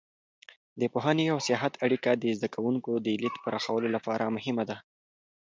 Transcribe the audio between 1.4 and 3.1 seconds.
سیاحت اړیکه د زده کوونکو د